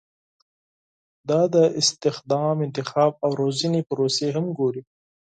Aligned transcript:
دا 1.29 1.41
د 1.55 1.57
استخدام، 1.81 2.57
انتخاب 2.67 3.11
او 3.23 3.29
روزنې 3.41 3.81
پروسې 3.89 4.27
هم 4.35 4.45
ګوري. 4.57 4.81